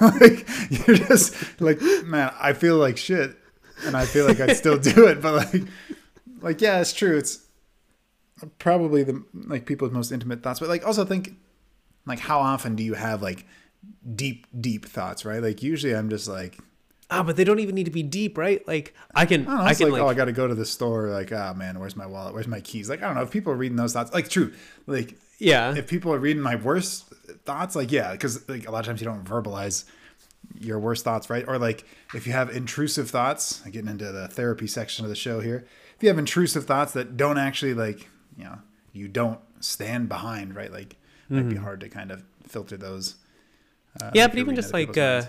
[0.00, 3.36] Like you're just like, man, I feel like shit,
[3.84, 5.62] and I feel like I'd still do it, but like,
[6.40, 7.18] like yeah, it's true.
[7.18, 7.44] It's
[8.58, 11.34] probably the like people's most intimate thoughts, but like also think
[12.06, 13.44] like how often do you have like
[14.14, 15.42] deep deep thoughts, right?
[15.42, 16.58] Like usually I'm just like
[17.10, 18.66] Ah, but they don't even need to be deep, right?
[18.68, 19.62] Like I can, I know.
[19.62, 21.08] I It's can like, like, oh, I got to go to the store.
[21.08, 22.34] Like, oh man, where's my wallet?
[22.34, 22.88] Where's my keys?
[22.88, 24.12] Like, I don't know if people are reading those thoughts.
[24.12, 24.52] Like, true.
[24.86, 27.06] Like, yeah, if people are reading my worst
[27.44, 29.84] thoughts, like, yeah, because like a lot of times you don't verbalize
[30.58, 31.44] your worst thoughts, right?
[31.48, 35.40] Or like if you have intrusive thoughts, getting into the therapy section of the show
[35.40, 35.66] here.
[35.96, 38.58] If you have intrusive thoughts that don't actually like, you know,
[38.92, 40.72] you don't stand behind, right?
[40.72, 40.94] Like,
[41.28, 43.16] it might be hard to kind of filter those.
[44.00, 44.16] Uh, Mm-hmm.
[44.16, 45.22] yeah, but even just like, uh.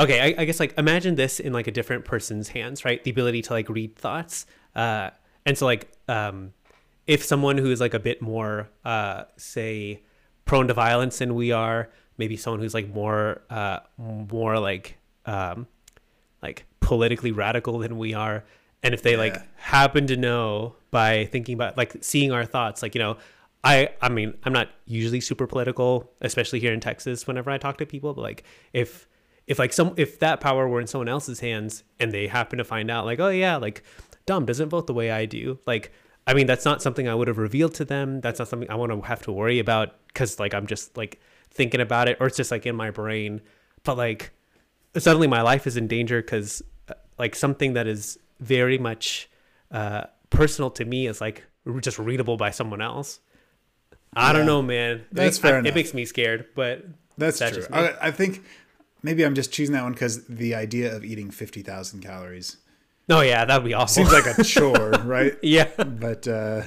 [0.00, 3.02] Okay, I, I guess like imagine this in like a different person's hands, right?
[3.02, 5.10] The ability to like read thoughts, uh,
[5.46, 6.52] and so like, um,
[7.06, 10.02] if someone who is like a bit more, uh, say,
[10.44, 15.66] prone to violence than we are, maybe someone who's like more, uh, more like, um,
[16.42, 18.44] like politically radical than we are
[18.82, 22.94] and if they like happen to know by thinking about like seeing our thoughts like
[22.94, 23.16] you know
[23.62, 27.78] i i mean i'm not usually super political especially here in texas whenever i talk
[27.78, 29.06] to people but like if
[29.50, 32.64] if like some if that power were in someone else's hands and they happen to
[32.64, 33.82] find out like oh yeah like
[34.26, 35.92] dom doesn't vote the way i do like
[36.26, 38.74] i mean that's not something i would have revealed to them that's not something i
[38.74, 42.26] want to have to worry about because like I'm just like thinking about it, or
[42.26, 43.40] it's just like in my brain.
[43.84, 44.32] But like
[44.96, 46.62] suddenly my life is in danger because
[47.18, 49.28] like something that is very much
[49.70, 51.44] uh, personal to me is like
[51.80, 53.20] just readable by someone else.
[54.14, 55.04] I don't know, man.
[55.12, 55.70] That's it, fair I- enough.
[55.70, 56.84] It makes me scared, but
[57.16, 57.66] That's, That's true.
[57.72, 58.42] I, I think
[59.02, 62.56] maybe I'm just choosing that one because the idea of eating 50,000 calories
[63.08, 64.06] no, yeah, that'd be awesome.
[64.06, 65.36] seems like a chore, right?
[65.42, 66.62] yeah, But uh,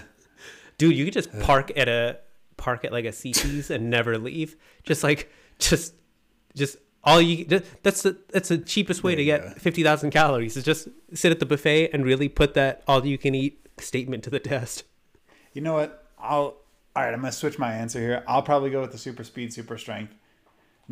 [0.78, 2.20] dude, you could just park at a
[2.58, 4.58] park at like a CiCi's and never leave.
[4.84, 5.94] Just like just
[6.54, 10.58] just all you just, that's the that's the cheapest way to get fifty thousand calories
[10.58, 14.26] is just sit at the buffet and really put that all you can eat statement
[14.26, 14.84] to the test.
[15.54, 16.08] you know what?
[16.20, 16.58] I'll.
[16.96, 18.22] All right, I'm gonna switch my answer here.
[18.28, 20.14] I'll probably go with the super speed, super strength.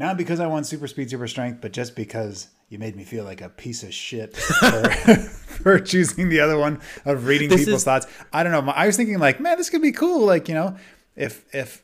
[0.01, 3.23] Not because I want super speed, super strength, but just because you made me feel
[3.23, 7.81] like a piece of shit for, for choosing the other one of reading This people's
[7.81, 8.07] is- thoughts.
[8.33, 8.71] I don't know.
[8.71, 10.25] I was thinking like, man, this could be cool.
[10.25, 10.75] Like, you know,
[11.15, 11.83] if if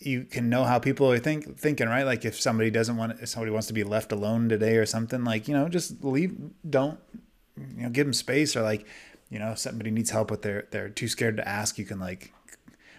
[0.00, 2.02] you can know how people are think thinking, right?
[2.04, 5.24] Like if somebody doesn't want, if somebody wants to be left alone today or something,
[5.24, 6.36] like you know, just leave.
[6.68, 6.98] Don't
[7.56, 8.84] you know, give them space or like,
[9.30, 11.78] you know, if somebody needs help with their they're too scared to ask.
[11.78, 12.32] You can like.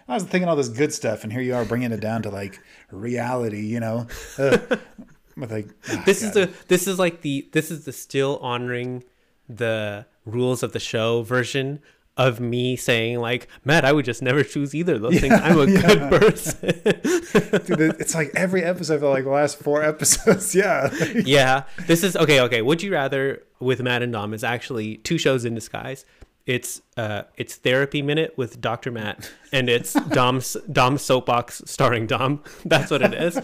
[0.08, 2.30] I was thinking all this good stuff, and here you are bringing it down to
[2.30, 4.06] like reality, you know.
[4.38, 4.58] Uh,
[5.36, 6.48] with like ah, This is God.
[6.48, 9.04] the this is like the this is the still honoring
[9.48, 11.80] the rules of the show version
[12.16, 15.34] of me saying like Matt, I would just never choose either of those things.
[15.34, 16.68] I'm a good person.
[17.66, 20.54] Dude, it's like every episode for like the last four episodes.
[20.54, 22.40] Yeah, yeah, this is okay.
[22.40, 26.04] Okay, would you rather with Matt and Dom is actually two shows in disguise.
[26.46, 28.90] It's uh, it's therapy minute with Dr.
[28.90, 32.42] Matt, and it's Dom's Dom's soapbox starring Dom.
[32.66, 33.38] That's what it is.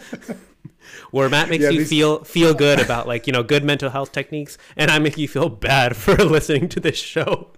[1.10, 3.88] Where Matt makes Yeah, you these- feel feel good about like you know good mental
[3.90, 7.48] health techniques, and I make you feel bad for listening to this show.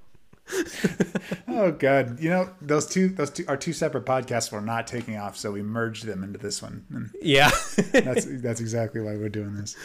[1.48, 5.16] Oh god, you know those two those two our two separate podcasts were not taking
[5.16, 6.84] off, so we merged them into this one.
[6.90, 7.50] And Yeah.
[7.92, 9.76] that's that's exactly why we're doing this.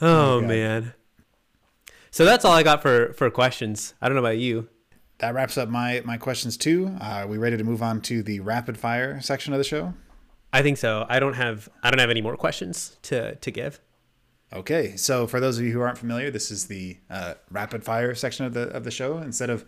[0.00, 0.48] oh God.
[0.48, 0.94] man.
[2.10, 3.94] So that's all I got for for questions.
[4.02, 4.68] I don't know about you.
[5.22, 6.96] That wraps up my my questions too.
[7.00, 9.94] Uh, are we ready to move on to the rapid fire section of the show?
[10.52, 11.06] I think so.
[11.08, 13.80] I don't have I don't have any more questions to to give.
[14.52, 18.16] Okay, so for those of you who aren't familiar, this is the uh, rapid fire
[18.16, 19.18] section of the of the show.
[19.18, 19.64] Instead of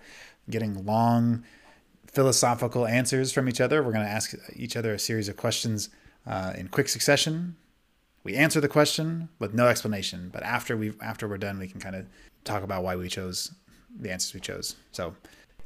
[0.50, 1.44] getting long
[2.08, 5.88] philosophical answers from each other, we're going to ask each other a series of questions
[6.26, 7.54] uh, in quick succession.
[8.24, 11.78] We answer the question with no explanation, but after we after we're done, we can
[11.78, 12.06] kind of
[12.42, 13.52] talk about why we chose
[13.96, 14.74] the answers we chose.
[14.90, 15.14] So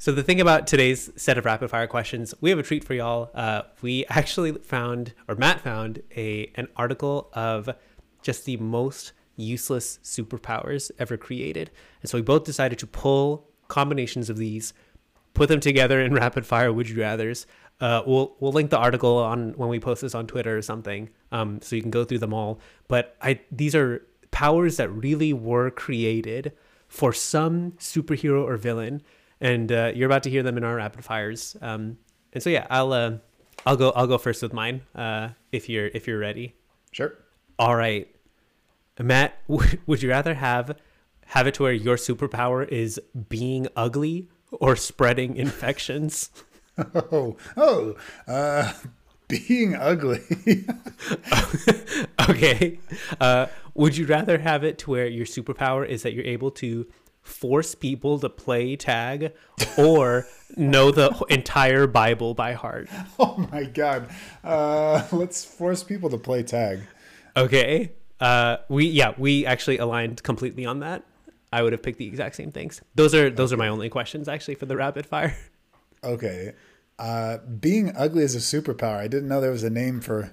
[0.01, 2.95] So the thing about today's set of rapid fire questions, we have a treat for
[2.95, 3.31] y'all.
[3.35, 7.69] Uh, we actually found, or Matt found, a an article of
[8.23, 14.31] just the most useless superpowers ever created, and so we both decided to pull combinations
[14.31, 14.73] of these,
[15.35, 17.49] put them together in rapid fire would you rather's.
[17.81, 21.11] Uh, we'll we'll link the article on when we post this on Twitter or something,
[21.33, 22.61] um, so you can go through them all.
[22.87, 26.53] But I these are powers that really were created
[26.87, 29.03] for some superhero or villain,
[29.41, 31.57] and uh, you're about to hear them in our rapid fires.
[31.61, 31.99] Um,
[32.33, 33.13] and so yeah, I'll uh,
[33.67, 36.55] I'll go I'll go first with mine uh, if you're if you're ready.
[36.93, 37.15] sure.
[37.59, 38.09] All right,
[39.01, 40.77] Matt, w- would you rather have
[41.27, 46.31] have it to where your superpower is being ugly or spreading infections?
[46.79, 47.97] Oh oh,
[48.29, 48.73] uh,
[49.29, 50.21] being ugly.
[52.31, 52.79] okay.
[53.21, 56.87] Uh, would you rather have it to where your superpower is that you're able to
[57.23, 59.33] force people to play tag
[59.77, 60.27] or
[60.57, 62.89] know the entire Bible by heart?
[63.19, 64.09] oh my god.
[64.43, 66.81] Uh, let's force people to play tag.
[67.37, 67.93] Okay.
[68.21, 71.05] Uh, we yeah we actually aligned completely on that.
[71.53, 72.83] I would have picked the exact same things.
[72.95, 75.37] Those are those are my only questions actually for the rapid fire.
[76.05, 76.53] Okay.
[76.99, 78.97] Uh, being ugly is a superpower.
[78.97, 80.33] I didn't know there was a name for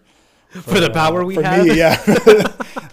[0.62, 1.76] For the power we for have, me.
[1.76, 2.02] Yeah,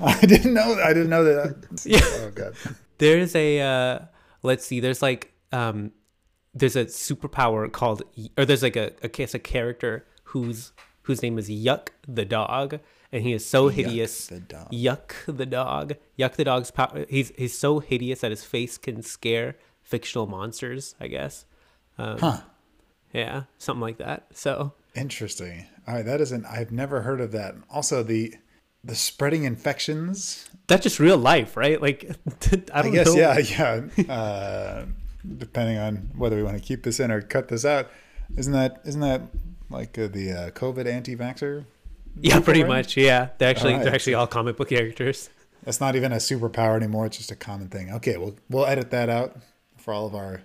[0.00, 0.81] I didn't know.
[0.83, 1.85] I didn't know that.
[1.85, 2.00] Yeah.
[2.02, 2.55] Oh god.
[3.02, 3.98] There's a uh,
[4.42, 4.78] let's see.
[4.78, 5.90] There's like um,
[6.54, 8.02] there's a superpower called
[8.38, 12.78] or there's like a, a case a character whose whose name is Yuck the dog,
[13.10, 14.28] and he is so hideous.
[14.28, 14.70] Yuck the dog.
[14.70, 15.94] Yuck the dog.
[16.16, 17.04] Yuck the dog's power.
[17.08, 20.94] He's he's so hideous that his face can scare fictional monsters.
[21.00, 21.44] I guess.
[21.98, 22.40] Um, Huh.
[23.12, 24.28] Yeah, something like that.
[24.32, 25.66] So Interesting.
[25.88, 26.46] All right, that isn't.
[26.46, 27.56] I've never heard of that.
[27.68, 28.34] Also, the
[28.84, 30.48] the spreading infections.
[30.66, 31.80] that's just real life, right?
[31.80, 32.10] Like,
[32.52, 33.06] I I don't guess.
[33.06, 33.14] know.
[33.14, 34.12] Yeah, yeah.
[34.12, 34.86] Uh,
[35.38, 37.88] depending on whether we want to keep this in or cut this out,
[38.36, 39.22] isn't that isn't that
[39.70, 41.64] like uh, the uh, COVID anti-vaxer?
[42.20, 42.68] Yeah, pretty right?
[42.68, 42.96] much.
[42.96, 43.84] Yeah, they're actually Alright.
[43.84, 45.30] they're actually all comic book characters.
[45.64, 47.06] That's not even a superpower anymore.
[47.06, 47.90] It's just a common thing.
[47.92, 49.36] Okay, we'll we'll edit that out
[49.78, 50.42] for all of our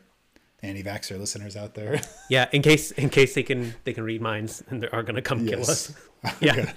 [0.63, 1.99] anti-vaxxer listeners out there.
[2.29, 5.21] Yeah, in case in case they can they can read minds and they are gonna
[5.21, 5.93] come kill us.
[6.41, 6.71] Yeah.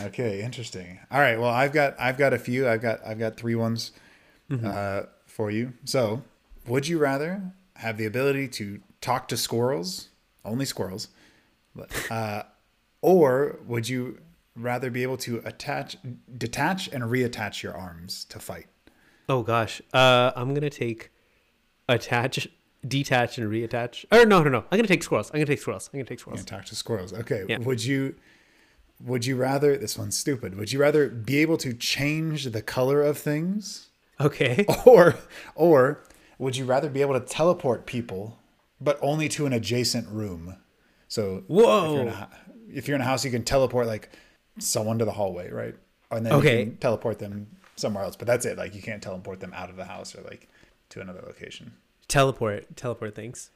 [0.00, 0.98] Okay, interesting.
[1.10, 2.68] All right, well, I've got I've got a few.
[2.68, 3.92] I've got I've got three ones
[4.50, 4.66] Mm-hmm.
[4.66, 5.74] uh, for you.
[5.84, 6.22] So,
[6.66, 7.40] would you rather
[7.76, 10.08] have the ability to talk to squirrels,
[10.44, 11.06] only squirrels,
[11.72, 12.42] but, uh,
[13.00, 14.18] or would you
[14.56, 15.96] rather be able to attach,
[16.36, 18.66] detach, and reattach your arms to fight?
[19.28, 19.80] Oh gosh.
[19.94, 21.10] Uh I'm gonna take
[21.88, 22.48] attach,
[22.86, 24.04] detach, and reattach.
[24.10, 24.64] Or no, no, no.
[24.70, 25.30] I'm gonna take squirrels.
[25.30, 25.88] I'm gonna take squirrels.
[25.92, 26.44] I'm gonna take squirrels.
[26.44, 27.12] talk to squirrels.
[27.12, 27.44] Okay.
[27.48, 27.58] Yeah.
[27.58, 28.16] Would you?
[29.04, 29.76] Would you rather?
[29.76, 30.56] This one's stupid.
[30.56, 33.88] Would you rather be able to change the color of things?
[34.20, 34.64] Okay.
[34.84, 35.14] or
[35.54, 36.02] or
[36.38, 38.38] would you rather be able to teleport people
[38.80, 40.56] but only to an adjacent room
[41.08, 42.26] so if you're, in a, Whoa.
[42.72, 44.10] if you're in a house you can teleport like
[44.58, 45.74] someone to the hallway right
[46.10, 46.58] and then Okay.
[46.60, 49.68] you can teleport them somewhere else but that's it like you can't teleport them out
[49.70, 50.48] of the house or like
[50.90, 51.72] to another location
[52.08, 52.76] Teleport.
[52.76, 53.50] Teleport things.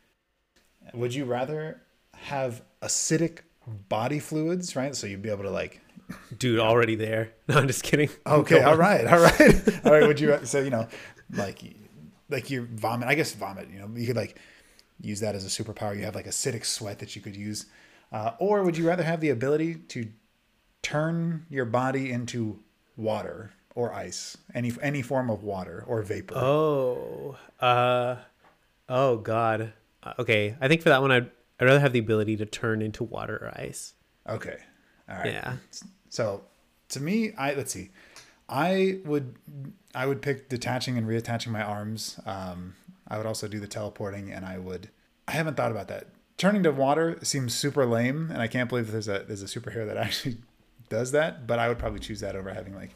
[0.95, 1.83] would you rather
[2.15, 5.81] have acidic body fluids right so you'd be able to like
[6.39, 7.33] Dude, already there.
[7.49, 8.11] No, I'm just kidding.
[8.27, 10.07] Okay, all right, all right, all right.
[10.07, 10.87] Would you so you know,
[11.33, 11.63] like,
[12.29, 13.09] like your vomit?
[13.09, 13.69] I guess vomit.
[13.71, 14.39] You know, you could like
[15.01, 15.97] use that as a superpower.
[15.97, 17.67] You have like acidic sweat that you could use,
[18.13, 20.09] uh, or would you rather have the ability to
[20.83, 22.59] turn your body into
[22.97, 26.37] water or ice, any any form of water or vapor?
[26.37, 27.37] Oh.
[27.61, 28.17] Uh
[28.89, 29.73] oh god.
[30.03, 30.55] Uh, Okay.
[30.61, 33.37] I think for that one I'd I'd rather have the ability to turn into water
[33.37, 33.95] or ice.
[34.29, 34.57] Okay,
[35.09, 35.27] all right.
[35.33, 35.57] Yeah.
[36.09, 36.43] So
[36.91, 37.91] to me, I let's see,
[38.49, 39.35] I would
[39.95, 42.19] I would pick detaching and reattaching my arms.
[42.27, 42.75] Um,
[43.09, 44.89] I would also do the teleporting, and I would.
[45.29, 46.09] I haven't thought about that.
[46.37, 49.87] Turning to water seems super lame, and I can't believe there's a there's a superhero
[49.87, 50.39] that actually
[50.89, 51.47] does that.
[51.47, 52.95] But I would probably choose that over having like.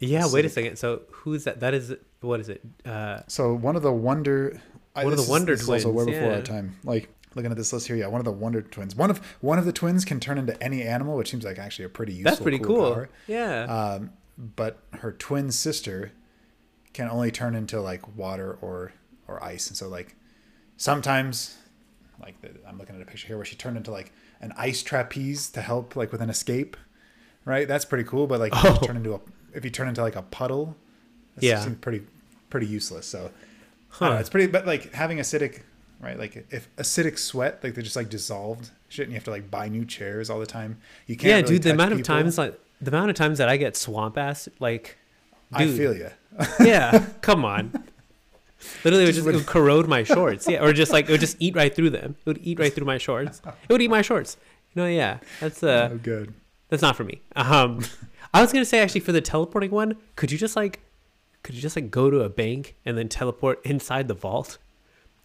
[0.00, 0.76] Yeah, wait a second.
[0.76, 1.60] So who's that?
[1.60, 2.62] That is what is it?
[2.86, 4.60] Uh So one of the Wonder.
[4.94, 6.36] I- One of this the is- Wonder this is also Twins, way before yeah.
[6.36, 6.76] our time.
[6.84, 8.94] Like looking at this list here, yeah, one of the Wonder Twins.
[8.96, 11.84] One of one of the twins can turn into any animal, which seems like actually
[11.86, 12.30] a pretty useful.
[12.30, 12.92] that's pretty cool.
[12.94, 13.08] power.
[13.26, 13.64] Yeah.
[13.64, 16.12] Um, but her twin sister
[16.92, 18.92] can only turn into like water or
[19.26, 20.14] or ice, and so like
[20.76, 21.56] sometimes,
[22.20, 24.82] like the, I'm looking at a picture here where she turned into like an ice
[24.82, 26.76] trapeze to help like with an escape,
[27.44, 27.66] right?
[27.66, 28.26] That's pretty cool.
[28.26, 28.86] But like if you Oh.
[28.86, 29.20] turn into a
[29.54, 30.76] if you turn into like a puddle,
[31.40, 31.60] Yeah.
[31.62, 32.02] seems pretty
[32.50, 33.06] pretty useless.
[33.06, 33.30] So
[33.90, 34.10] Huh.
[34.10, 34.46] know, it's pretty.
[34.46, 35.62] But like having acidic.
[36.00, 39.32] Right, like if acidic sweat, like they're just like dissolved shit, and you have to
[39.32, 40.78] like buy new chairs all the time.
[41.06, 41.28] You can't.
[41.28, 43.76] yeah, really dude, the amount of times like the amount of times that I get
[43.76, 44.96] swamp ass like
[45.52, 45.76] I dude.
[45.76, 46.10] feel you.
[46.60, 47.72] yeah, come on.
[48.84, 50.48] Literally, it would Just just it would corrode my shorts.
[50.48, 52.16] Yeah, or just like it would just eat right through them.
[52.20, 53.40] It would eat right through my shorts.
[53.68, 54.36] It would eat my shorts.
[54.74, 56.34] You know, yeah, that's uh, oh, good.
[56.68, 57.22] that's not for me.
[57.34, 57.84] Um,
[58.34, 60.80] I was gonna say actually for the teleporting one, could you just like,
[61.42, 64.58] could you just like go to a bank and then teleport inside the vault?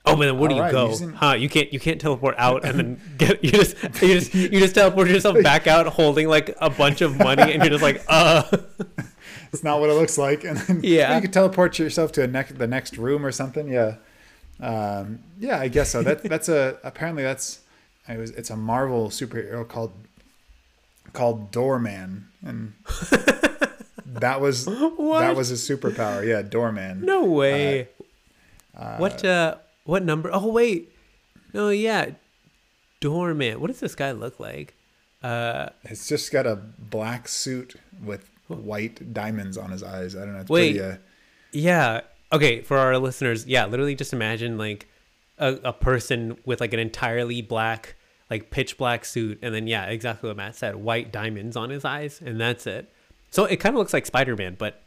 [0.05, 0.89] Oh, man, where do you Alright, go?
[0.89, 1.33] using- Huh?
[1.33, 4.75] You can't you can't teleport out and then get you just you just you just
[4.75, 8.43] teleport yourself back out holding like a bunch of money and you're just like uh
[9.53, 10.43] It's not what it looks like.
[10.43, 11.15] And then Yeah.
[11.15, 13.67] you can teleport yourself to a next the next room or something.
[13.67, 13.95] Yeah.
[14.59, 16.03] Um, yeah, I guess so.
[16.03, 17.59] That that's a apparently that's
[18.09, 19.93] it was it's a Marvel superhero called
[21.13, 22.73] called Doorman, and
[24.05, 25.19] that was what?
[25.19, 26.25] that was his superpower.
[26.25, 27.01] Yeah, Doorman.
[27.05, 27.89] No way.
[28.97, 30.29] what uh what number?
[30.31, 30.93] Oh wait.
[31.53, 32.11] No, yeah.
[32.99, 33.59] Doorman.
[33.59, 34.75] What does this guy look like?
[35.21, 40.15] Uh It's just got a black suit with white diamonds on his eyes.
[40.15, 40.41] I don't know.
[40.41, 40.77] It's Wait.
[40.77, 40.97] pretty, uh,
[41.51, 42.01] yeah.
[42.31, 44.87] Okay, for our listeners, yeah, literally just imagine like
[45.37, 47.95] a, a person with like an entirely black,
[48.29, 51.85] like pitch black suit, and then yeah, exactly what Matt said, white diamonds on his
[51.85, 52.91] eyes, and that's it.
[53.29, 54.81] So it kind of looks like Spider Man, but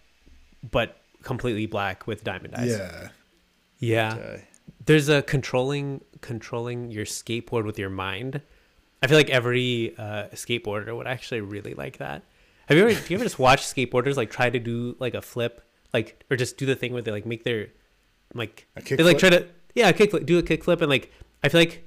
[0.68, 2.70] but completely black with diamond eyes.
[2.70, 3.08] yeah.
[3.78, 4.14] Yeah.
[4.14, 4.38] Uh,
[4.86, 8.40] there's a controlling controlling your skateboard with your mind.
[9.02, 12.22] I feel like every uh, skateboarder would actually really like that.
[12.66, 15.22] Have you ever do you ever just watch skateboarders like try to do like a
[15.22, 17.68] flip, like or just do the thing where they like make their
[18.34, 19.20] like A they like kickflip?
[19.20, 21.12] try to yeah kick do a kickflip and like
[21.44, 21.86] I feel like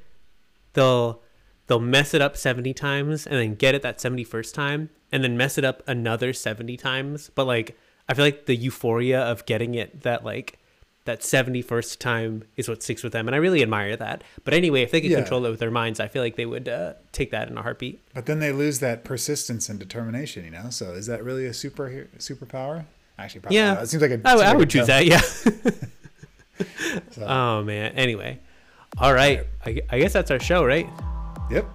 [0.74, 1.22] they'll
[1.68, 5.38] they'll mess it up 70 times and then get it that 71st time and then
[5.38, 7.78] mess it up another 70 times but like
[8.08, 10.59] i feel like the euphoria of getting it that like
[11.06, 14.82] that 71st time is what sticks with them and i really admire that but anyway
[14.84, 15.18] if they could Yeah.
[15.18, 17.62] control it with their minds i feel like they would uh, take that in a
[17.62, 20.70] heartbeat But then they lose that persistence and determination, you know.
[20.70, 22.86] So is that really a super superpower?
[23.18, 23.84] Actually, probably yeah not.
[23.84, 24.22] It seems like a.
[24.24, 25.22] I, I like would choose that yeah
[27.12, 28.39] So, oh man anyway
[28.97, 30.88] all right I, I guess that's our show right
[31.50, 31.66] Yep.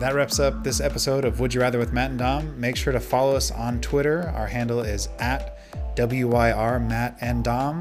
[0.00, 2.60] That wraps up this episode of Would You Rather with Matt and Dom.
[2.60, 4.30] Make sure to follow us on Twitter.
[4.36, 5.56] Our handle is at
[5.96, 7.80] WYR Matt and Dom.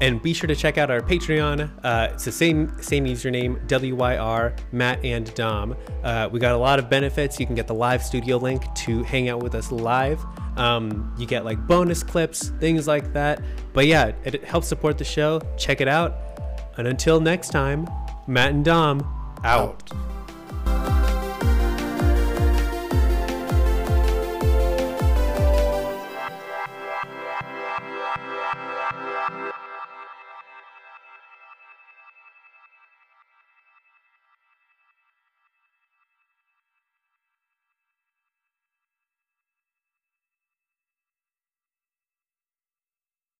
[0.00, 1.70] And be sure to check out our Patreon.
[1.84, 5.76] Uh, it's the same same username, WYR Matt and Dom.
[6.02, 7.38] Uh, we got a lot of benefits.
[7.38, 10.24] You can get the live studio link to hang out with us live.
[10.56, 13.42] Um, you get like bonus clips, things like that.
[13.72, 15.40] But yeah, it, it helps support the show.
[15.58, 16.16] Check it out.
[16.78, 17.86] And until next time,
[18.26, 19.00] Matt and Dom
[19.44, 19.92] out.
[19.92, 20.09] Out.